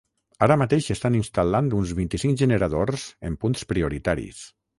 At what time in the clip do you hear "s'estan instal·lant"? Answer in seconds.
0.87-1.69